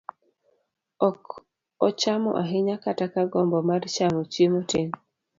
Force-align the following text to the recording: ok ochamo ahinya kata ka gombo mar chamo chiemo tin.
ok 1.09 1.23
ochamo 1.87 2.29
ahinya 2.43 2.75
kata 2.83 3.05
ka 3.13 3.23
gombo 3.31 3.57
mar 3.69 3.81
chamo 3.95 4.21
chiemo 4.31 4.59
tin. 4.69 4.89